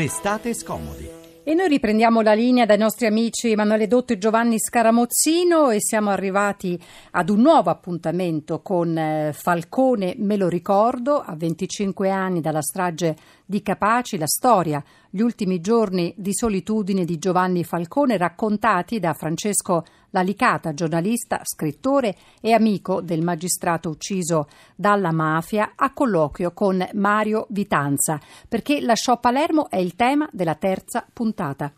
[0.00, 1.06] Restate scomodi.
[1.44, 6.08] E noi riprendiamo la linea dai nostri amici Emanuele Dotto e Giovanni Scaramozzino e siamo
[6.08, 12.62] arrivati ad un nuovo appuntamento con eh, Falcone, me lo ricordo, a 25 anni dalla
[12.62, 19.12] strage di Capaci, la storia, gli ultimi giorni di solitudine di Giovanni Falcone raccontati da
[19.12, 27.46] Francesco Lalicata, giornalista, scrittore e amico del magistrato ucciso dalla mafia, a colloquio con Mario
[27.50, 31.72] Vitanza, perché lasciò Palermo è il tema della terza puntata.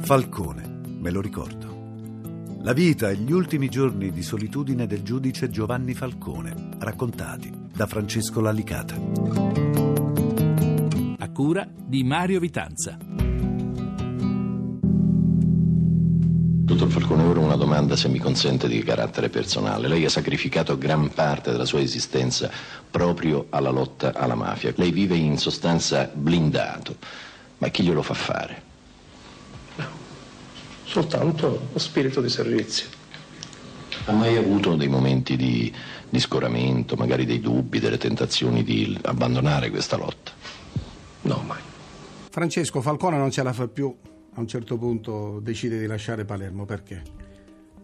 [0.00, 1.72] Falcone, me lo ricordo.
[2.60, 8.40] La vita e gli ultimi giorni di solitudine del giudice Giovanni Falcone, raccontati da Francesco
[8.40, 9.63] Lalicata.
[11.34, 12.96] Cura di Mario Vitanza.
[16.62, 19.88] Dottor Falcone, ora una domanda, se mi consente, di carattere personale.
[19.88, 22.48] Lei ha sacrificato gran parte della sua esistenza
[22.88, 24.72] proprio alla lotta alla mafia.
[24.76, 26.98] Lei vive in sostanza blindato.
[27.58, 28.62] Ma chi glielo fa fare?
[30.84, 32.86] soltanto lo spirito di servizio.
[34.04, 35.74] Ha mai avuto dei momenti di,
[36.08, 40.30] di scoramento, magari dei dubbi, delle tentazioni di abbandonare questa lotta?
[41.24, 41.60] No, mai.
[42.30, 43.94] Francesco Falcone non ce la fa più,
[44.34, 47.02] a un certo punto decide di lasciare Palermo, perché?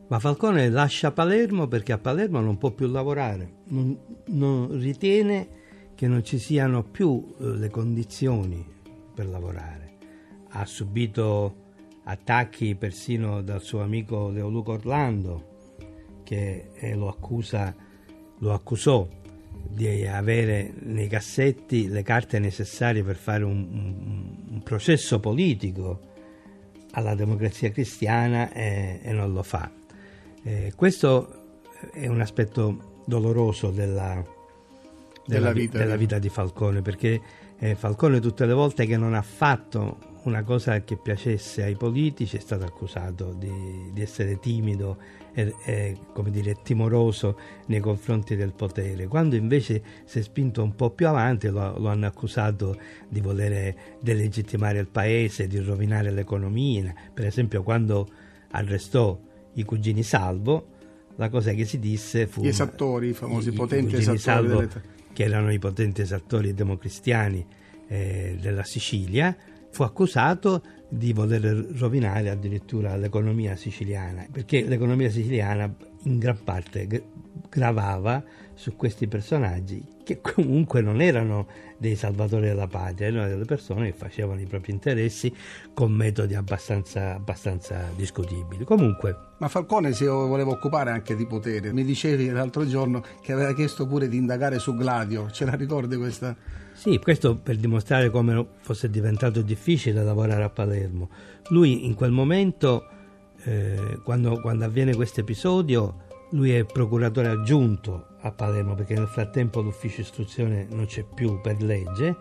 [0.08, 3.96] Ma Falcone lascia Palermo perché a Palermo non può più lavorare, non,
[4.26, 5.48] non ritiene
[5.94, 8.66] che non ci siano più eh, le condizioni
[9.14, 9.96] per lavorare.
[10.50, 11.68] Ha subito
[12.04, 15.76] attacchi persino dal suo amico Leoluco Orlando
[16.24, 17.74] che eh, lo, accusa,
[18.38, 19.08] lo accusò
[19.68, 26.08] di avere nei cassetti le carte necessarie per fare un, un, un processo politico
[26.92, 29.70] alla democrazia cristiana e, e non lo fa.
[30.42, 31.58] Eh, questo
[31.92, 34.22] è un aspetto doloroso della,
[35.26, 37.20] della, della, vita, della vita, di Falcone perché
[37.58, 42.36] eh, Falcone tutte le volte che non ha fatto una cosa che piacesse ai politici,
[42.36, 44.98] è stato accusato di, di essere timido
[45.32, 50.74] e, e, come dire, timoroso nei confronti del potere, quando invece si è spinto un
[50.74, 52.76] po' più avanti lo, lo hanno accusato
[53.08, 58.08] di voler delegittimare il paese, di rovinare l'economia, per esempio quando
[58.50, 59.18] arrestò
[59.54, 60.66] i cugini Salvo,
[61.16, 62.42] la cosa che si disse fu...
[62.42, 64.18] Gli esattori, i famosi i, potenti i esattori.
[64.18, 64.82] Salvo, delle...
[65.12, 67.46] che erano i potenti esattori democristiani
[67.88, 69.36] eh, della Sicilia,
[69.70, 71.44] fu accusato di voler
[71.76, 75.72] rovinare addirittura l'economia siciliana, perché l'economia siciliana
[76.04, 76.86] in gran parte
[77.48, 78.22] gravava
[78.60, 81.46] su questi personaggi che comunque non erano
[81.78, 85.34] dei salvatori della patria, erano delle persone che facevano i propri interessi
[85.72, 88.64] con metodi abbastanza, abbastanza discutibili.
[88.64, 91.72] Comunque, Ma Falcone si voleva occupare anche di potere.
[91.72, 95.96] Mi dicevi l'altro giorno che aveva chiesto pure di indagare su Gladio, ce la ricordi
[95.96, 96.36] questa?
[96.74, 101.08] Sì, questo per dimostrare come fosse diventato difficile lavorare a Palermo.
[101.48, 102.86] Lui in quel momento,
[103.42, 109.60] eh, quando, quando avviene questo episodio, lui è procuratore aggiunto a Palermo perché nel frattempo
[109.60, 112.16] l'ufficio istruzione non c'è più per legge,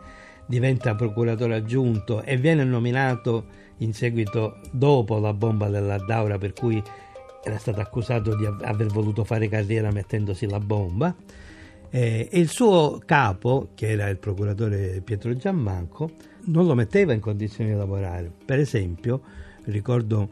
[0.45, 6.81] diventa procuratore aggiunto e viene nominato in seguito dopo la bomba dell'Addaura per cui
[7.43, 11.15] era stato accusato di aver voluto fare carriera mettendosi la bomba.
[11.91, 16.11] E il suo capo, che era il procuratore Pietro Giammanco,
[16.45, 18.31] non lo metteva in condizioni di lavorare.
[18.45, 19.21] Per esempio,
[19.65, 20.29] ricordo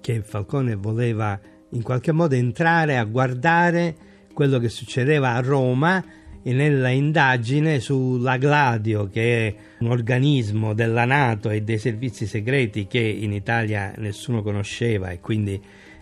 [0.00, 1.38] che Falcone voleva
[1.70, 3.96] in qualche modo entrare a guardare
[4.38, 6.00] quello che succedeva a Roma
[6.44, 13.00] nella indagine sulla Gladio, che è un organismo della Nato e dei servizi segreti che
[13.00, 15.60] in Italia nessuno conosceva e quindi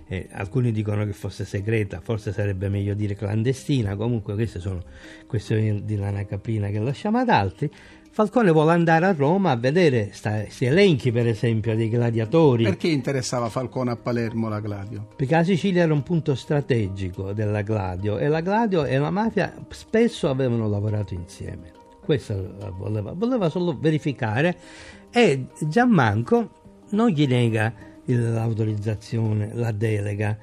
[0.08, 4.82] eh, alcuni dicono che fosse segreta, forse sarebbe meglio dire clandestina, comunque queste sono
[5.26, 7.70] questioni di lana caprina che lasciamo ad altri.
[8.16, 12.64] Falcone vuole andare a Roma a vedere questi elenchi, per esempio, dei gladiatori.
[12.64, 15.08] Perché interessava Falcone a Palermo la Gladio?
[15.14, 19.54] Perché la Sicilia era un punto strategico della Gladio e la Gladio e la mafia
[19.68, 21.72] spesso avevano lavorato insieme.
[22.02, 24.56] Questo voleva, voleva solo verificare
[25.10, 26.52] e Gianmanco
[26.92, 27.70] non gli nega
[28.06, 30.38] l'autorizzazione, la delega,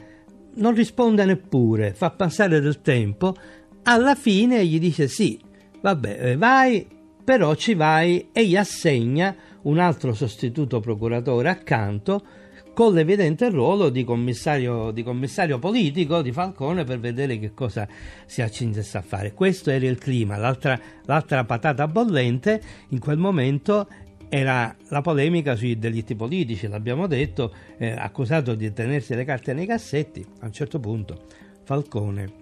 [0.58, 3.34] non risponde neppure, fa passare del tempo,
[3.82, 5.42] alla fine gli dice sì,
[5.82, 12.26] vabbè, eh, vai, però ci vai e gli assegna un altro sostituto procuratore accanto
[12.74, 17.88] con l'evidente ruolo di commissario, di commissario, politico di Falcone per vedere che cosa
[18.26, 19.34] si accingesse a fare.
[19.34, 23.88] Questo era il clima, l'altra, l'altra patata bollente in quel momento
[24.28, 29.68] era la polemica sui delitti politici, l'abbiamo detto, eh, accusato di tenersi le carte nei
[29.68, 31.26] cassetti, a un certo punto
[31.64, 32.42] Falcone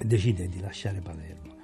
[0.00, 1.57] decide di lasciare Palermo.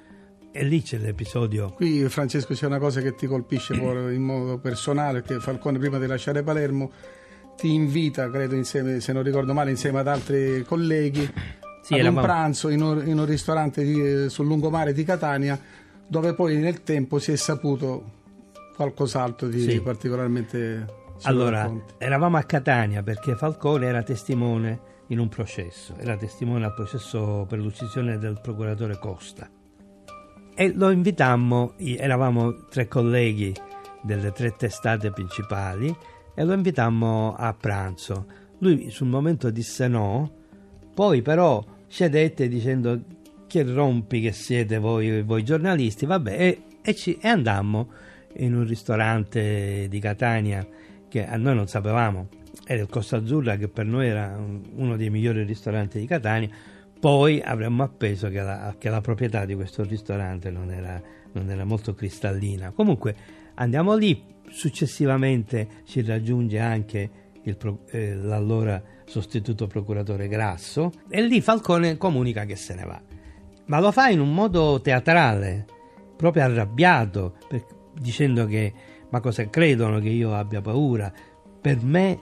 [0.56, 1.72] E lì c'è l'episodio.
[1.72, 6.06] Qui Francesco c'è una cosa che ti colpisce in modo personale, che Falcone prima di
[6.06, 6.92] lasciare Palermo
[7.56, 11.28] ti invita, credo insieme, se non ricordo male, insieme ad altri colleghi,
[11.82, 15.58] sì, ad un pranzo in un, in un ristorante di, sul lungomare di Catania,
[16.06, 18.12] dove poi nel tempo si è saputo
[18.76, 19.80] qualcos'altro di sì.
[19.80, 21.02] particolarmente...
[21.22, 21.94] Allora, racconti.
[21.98, 27.58] eravamo a Catania perché Falcone era testimone in un processo, era testimone al processo per
[27.58, 29.50] l'uccisione del procuratore Costa.
[30.56, 33.52] E lo invitammo, eravamo tre colleghi
[34.02, 35.94] delle tre testate principali,
[36.34, 38.26] e lo invitammo a pranzo.
[38.58, 40.30] Lui sul momento disse no,
[40.94, 43.00] poi però cedette dicendo
[43.46, 47.90] che rompi che siete voi, voi giornalisti, vabbè, e, e, ci, e andammo
[48.36, 50.66] in un ristorante di Catania
[51.08, 52.28] che a noi non sapevamo,
[52.66, 54.36] era il Costa Azzurra che per noi era
[54.74, 56.48] uno dei migliori ristoranti di Catania,
[57.04, 60.98] poi avremmo appeso che la, che la proprietà di questo ristorante non era,
[61.32, 62.70] non era molto cristallina.
[62.70, 63.14] Comunque
[63.56, 67.10] andiamo lì, successivamente ci raggiunge anche
[67.42, 67.58] il,
[67.90, 72.98] eh, l'allora sostituto procuratore Grasso e lì Falcone comunica che se ne va.
[73.66, 75.66] Ma lo fa in un modo teatrale,
[76.16, 77.66] proprio arrabbiato, per,
[78.00, 78.72] dicendo che
[79.10, 81.12] ma cosa credono che io abbia paura?
[81.60, 82.18] Per me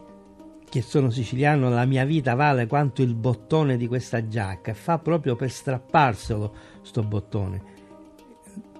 [0.72, 5.36] che sono siciliano la mia vita vale quanto il bottone di questa giacca fa proprio
[5.36, 7.62] per strapparselo sto bottone.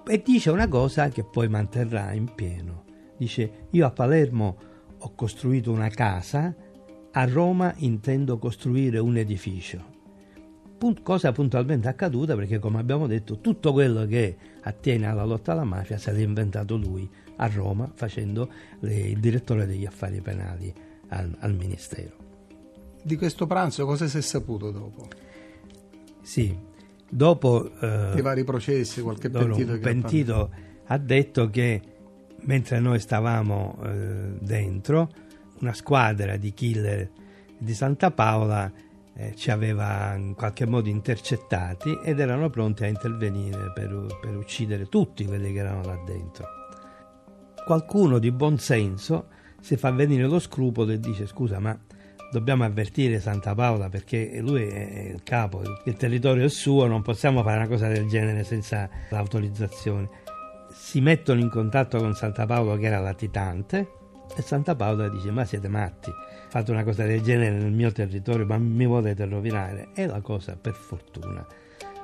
[0.03, 2.85] E dice una cosa che poi manterrà in pieno.
[3.15, 4.57] Dice io a Palermo
[4.97, 6.51] ho costruito una casa,
[7.11, 9.91] a Roma intendo costruire un edificio
[11.01, 15.97] cosa puntualmente accaduta perché come abbiamo detto tutto quello che attiene alla lotta alla mafia
[15.97, 21.53] se l'è inventato lui a Roma facendo le, il direttore degli affari penali al, al,
[21.53, 22.11] Ministero.
[23.01, 25.07] Di questo pranzo cosa si è saputo dopo?
[26.21, 26.55] Sì,
[27.09, 27.71] dopo...
[27.79, 30.49] Eh, I vari processi, qualche pentito, un pentito
[30.85, 31.81] ha detto che
[32.41, 35.09] mentre noi stavamo eh, dentro,
[35.59, 37.09] una squadra di killer
[37.57, 38.71] di Santa Paola
[39.15, 44.87] eh, ci aveva in qualche modo intercettati ed erano pronti a intervenire per, per uccidere
[44.87, 46.47] tutti quelli che erano là dentro.
[47.65, 49.27] Qualcuno di buon senso
[49.63, 51.77] si fa venire lo scrupolo e dice scusa ma
[52.29, 57.43] dobbiamo avvertire Santa Paola perché lui è il capo, il territorio è suo, non possiamo
[57.43, 60.09] fare una cosa del genere senza l'autorizzazione.
[60.69, 63.87] Si mettono in contatto con Santa Paola che era latitante
[64.35, 66.11] e Santa Paola dice ma siete matti,
[66.49, 69.89] fate una cosa del genere nel mio territorio, ma mi volete rovinare.
[69.93, 71.45] E la cosa, per fortuna,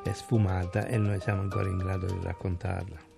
[0.01, 3.08] è sfumata e noi siamo ancora in grado di raccontarla.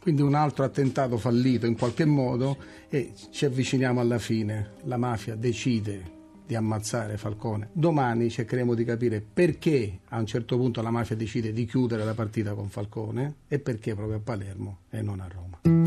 [0.00, 2.56] Quindi un altro attentato fallito in qualche modo
[2.88, 4.70] e ci avviciniamo alla fine.
[4.84, 7.68] La mafia decide di ammazzare Falcone.
[7.72, 12.14] Domani cercheremo di capire perché a un certo punto la mafia decide di chiudere la
[12.14, 15.79] partita con Falcone e perché proprio a Palermo e non a Roma.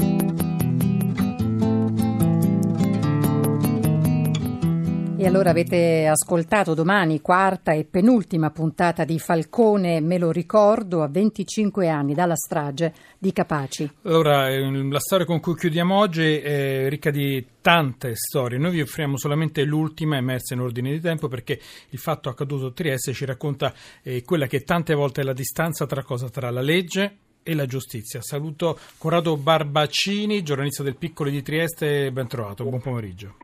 [5.23, 11.07] E allora avete ascoltato domani quarta e penultima puntata di Falcone, me lo ricordo, a
[11.07, 13.89] 25 anni dalla strage di Capaci.
[14.01, 18.57] Allora, ehm, la storia con cui chiudiamo oggi è ricca di tante storie.
[18.57, 21.57] Noi vi offriamo solamente l'ultima, emersa in ordine di tempo, perché
[21.91, 25.85] il fatto accaduto a Trieste ci racconta eh, quella che tante volte è la distanza
[25.85, 26.27] tra cosa?
[26.27, 28.21] Tra la legge e la giustizia.
[28.21, 33.35] Saluto Corrado Barbaccini, giornalista del Piccolo di Trieste, ben trovato, buon pomeriggio.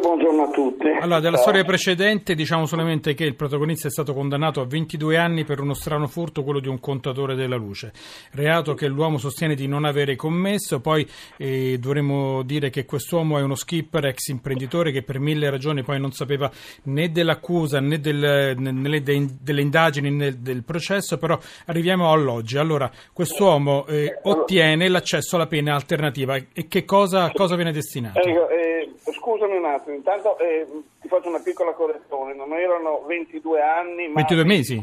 [0.00, 0.86] e buongiorno a tutti.
[1.00, 5.44] Allora, della storia precedente diciamo solamente che il protagonista è stato condannato a 22 anni
[5.44, 7.92] per uno strano furto, quello di un contatore della luce,
[8.32, 13.42] reato che l'uomo sostiene di non avere commesso, poi eh, dovremmo dire che quest'uomo è
[13.42, 16.50] uno skipper, ex imprenditore che per mille ragioni poi non sapeva
[16.84, 22.56] né dell'accusa né del, né delle indagini né del processo, però arriviamo all'oggi.
[22.56, 28.18] Allora, quest'uomo eh, ottiene l'accesso alla pena alternativa e che cosa, cosa viene destinato?
[28.18, 28.70] Ecco, eh,
[29.12, 30.66] scusami un attimo, intanto eh,
[31.00, 34.14] ti faccio una piccola correzione, non erano 22 anni, ma...
[34.14, 34.80] 22 mesi?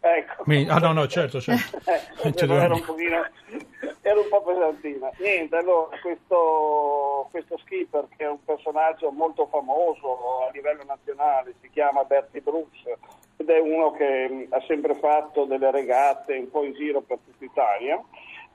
[0.00, 0.44] Ecco.
[0.68, 1.78] Ah no, no, certo, certo.
[1.90, 3.26] eh, era, un pochino,
[4.02, 5.10] era un po' pesantina.
[5.18, 11.70] Niente, allora, questo, questo skipper che è un personaggio molto famoso a livello nazionale, si
[11.70, 12.84] chiama Bertie Brooks
[13.38, 17.18] ed è uno che mh, ha sempre fatto delle regate un po' in giro per
[17.24, 18.00] tutta Italia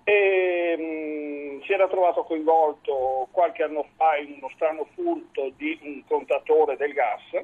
[0.03, 6.03] e mh, si era trovato coinvolto qualche anno fa in uno strano furto di un
[6.07, 7.43] contatore del gas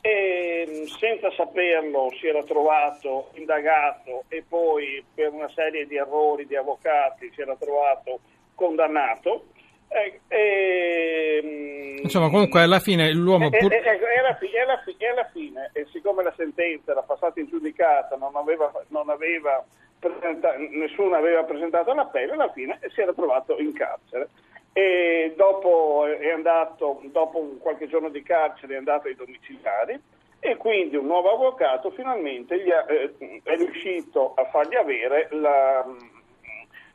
[0.00, 6.46] e mh, senza saperlo si era trovato indagato e poi per una serie di errori
[6.46, 8.20] di avvocati si era trovato
[8.54, 9.46] condannato.
[9.88, 13.46] Eh, eh, Insomma, comunque alla fine l'uomo...
[13.50, 13.72] E, Pur...
[13.72, 17.48] e, e, alla, e, alla, e alla fine, e siccome la sentenza era passata in
[17.48, 19.64] giudicata, non aveva, non aveva
[20.00, 24.30] presenta- nessuno aveva presentato l'appello, alla fine si era trovato in carcere.
[24.72, 30.00] E dopo, andato, dopo qualche giorno di carcere è andato ai domiciliari
[30.38, 35.84] e quindi un nuovo avvocato finalmente ha, eh, è riuscito a fargli avere la,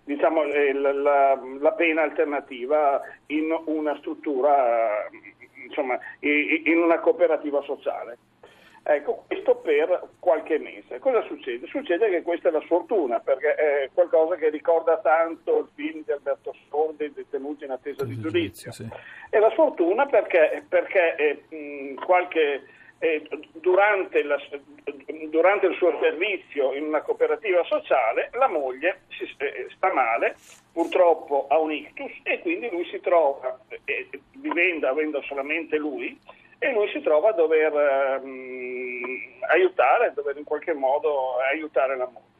[0.04, 5.08] diciamo, eh, la, la, la, pena alternativa in una struttura,
[5.68, 8.18] insomma, in una cooperativa sociale.
[8.88, 11.00] Ecco, questo per qualche mese.
[11.00, 11.65] Cosa succede?
[11.65, 16.12] Succede che questa è la sfortuna, perché è qualcosa che ricorda tanto il film di
[16.12, 18.72] Alberto Sordi, Detenuti in attesa di giudizio.
[18.72, 18.88] Sì.
[19.27, 22.68] È la sfortuna perché, perché eh, qualche,
[23.00, 24.38] eh, durante, la,
[25.30, 30.36] durante, il suo servizio in una cooperativa sociale la moglie si, eh, sta male,
[30.72, 36.15] purtroppo ha un ictus e quindi lui si trova, eh, vivendo, avendo solamente lui,
[36.58, 39.04] e lui si trova a dover um,
[39.50, 42.34] aiutare, a dover in qualche modo aiutare la moglie.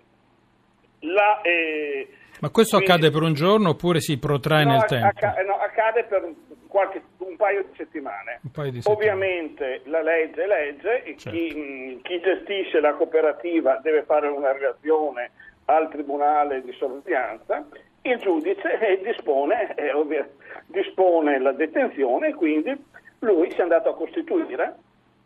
[1.00, 2.08] La, eh,
[2.40, 5.08] Ma questo quindi, accade per un giorno oppure si protrae no, nel tempo?
[5.08, 6.34] Acca- no, accade per
[6.68, 8.40] qualche, un paio di settimane.
[8.52, 9.12] Paio di settimane.
[9.12, 11.30] Ovviamente la legge è legge, certo.
[11.30, 15.32] chi, chi gestisce la cooperativa deve fare una relazione
[15.66, 17.66] al tribunale di sorveglianza,
[18.02, 20.28] il giudice eh, dispone, eh, ovvia,
[20.68, 22.76] dispone la detenzione e quindi
[23.26, 24.76] lui si è andato a costituire,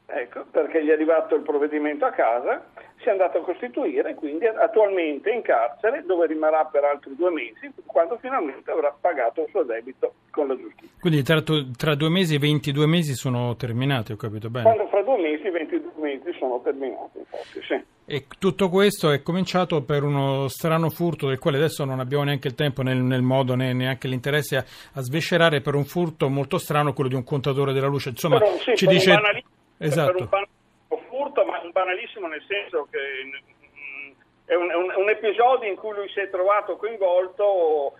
[0.08, 2.66] ecco, perché gli è arrivato il provvedimento a casa,
[2.98, 7.72] si è andato a costituire, quindi attualmente in carcere dove rimarrà per altri due mesi,
[7.86, 10.88] quando finalmente avrà pagato il suo debito con la giustizia.
[11.00, 14.66] Quindi tra, tra due mesi e 22 mesi sono terminati, ho capito bene?
[14.66, 17.84] Quando fra due mesi e 22 mesi sono terminati, infatti, sì.
[18.12, 22.48] E tutto questo è cominciato per uno strano furto del quale adesso non abbiamo neanche
[22.48, 26.58] il tempo nel, nel modo né neanche l'interesse a, a, svescerare per un furto molto
[26.58, 28.10] strano, quello di un contatore della luce.
[28.10, 29.14] Insomma, però, sì, ci dice...
[29.78, 30.12] Esatto.
[30.12, 32.98] Per un banalissimo furto, ma un banalissimo nel senso che
[34.56, 37.94] un, è, un, è un episodio in cui lui si è trovato coinvolto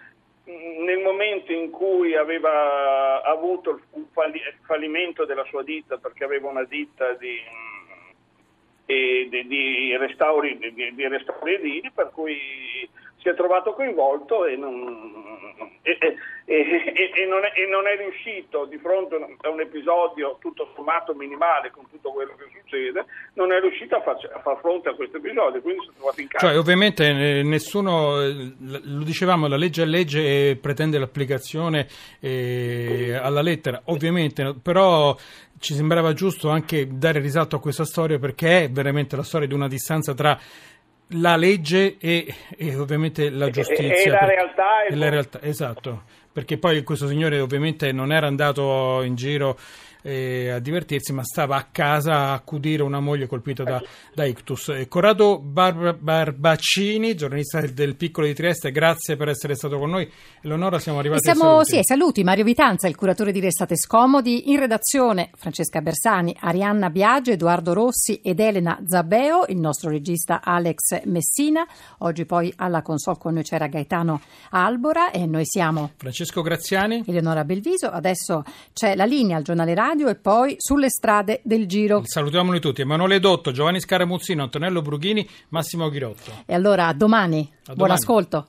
[0.84, 4.08] nel momento in cui aveva avuto il
[4.62, 7.38] fallimento della sua ditta, perché aveva una ditta di
[8.90, 12.90] di, di, restauri, di, di, restauri, edili, per cui
[13.22, 15.30] si è trovato coinvolto e non,
[15.82, 15.98] e,
[16.46, 21.14] e, e, non, è, e non, è, riuscito di fronte a un episodio tutto sommato
[21.14, 24.96] minimale con tutto quello che succede, non è riuscito a, farci, a far fronte a
[24.96, 26.48] questo episodio, quindi si è trovato in casa.
[26.48, 31.88] Cioè ovviamente eh, nessuno, eh, lo dicevamo, la legge è legge e pretende l'applicazione
[32.20, 35.16] eh, alla lettera, ovviamente, però
[35.60, 39.54] ci sembrava giusto anche dare risalto a questa storia perché è veramente la storia di
[39.54, 40.40] una distanza tra
[41.14, 43.94] la legge e, e ovviamente la giustizia.
[43.94, 44.84] E, e la realtà.
[44.86, 49.58] E la realtà, esatto, perché poi questo signore ovviamente non era andato in giro
[50.02, 53.82] eh, a divertirsi, ma stava a casa a accudire una moglie colpita da,
[54.14, 54.70] da ictus.
[54.70, 60.10] Eh, Corrado Bar- Barbaccini, giornalista del Piccolo di Trieste, grazie per essere stato con noi.
[60.42, 61.70] Eleonora, siamo arrivati e siamo, saluti.
[61.70, 62.24] Sì, saluti.
[62.24, 68.22] Mario Vitanza, il curatore di Restate Scomodi, in redazione Francesca Bersani, Arianna Biagio, Edoardo Rossi
[68.22, 71.66] ed Elena Zabeo, il nostro regista Alex Messina.
[72.00, 77.44] Oggi poi alla console con noi c'era Gaetano Albora e noi siamo Francesco Graziani, Eleonora
[77.44, 77.88] Belviso.
[77.88, 82.04] Adesso c'è la linea al giornale radio e poi sulle strade del Giro.
[82.06, 86.44] Salutiamoli tutti, Emanuele Dotto, Giovanni Scaramuzzino, Antonello Brughini, Massimo Ghirotto.
[86.46, 87.76] E allora a domani, a domani.
[87.76, 88.48] buon ascolto.